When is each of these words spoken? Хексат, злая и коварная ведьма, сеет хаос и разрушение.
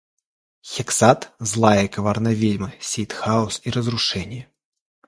Хексат, 0.69 1.29
злая 1.37 1.83
и 1.85 1.91
коварная 1.95 2.33
ведьма, 2.33 2.73
сеет 2.79 3.13
хаос 3.13 3.61
и 3.65 3.69
разрушение. 3.69 4.49